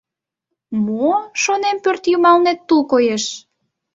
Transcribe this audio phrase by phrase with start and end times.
[0.85, 3.23] —Мо, шонем, пӧртйымалнет тул коеш.